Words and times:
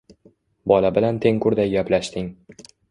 Bola 0.71 0.91
bilan 0.97 1.21
tengqurday 1.27 1.73
gaplashing. 1.77 2.37